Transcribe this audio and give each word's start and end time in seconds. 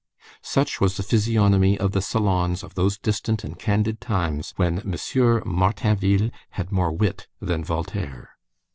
Such 0.41 0.81
was 0.81 0.97
the 0.97 1.03
physiognomy 1.03 1.77
of 1.77 1.91
the 1.91 2.01
salons 2.01 2.63
of 2.63 2.73
those 2.73 2.97
distant 2.97 3.43
and 3.43 3.59
candid 3.59 4.01
times 4.01 4.51
when 4.55 4.79
M. 4.79 4.93
Martainville 5.45 6.31
had 6.49 6.71
more 6.71 6.91
wit 6.91 7.27
than 7.39 7.63
Voltaire. 7.63 8.35